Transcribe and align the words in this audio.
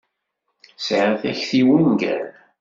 Sεiɣ 0.85 1.13
takti 1.21 1.57
i 1.59 1.61
wungal. 1.67 2.23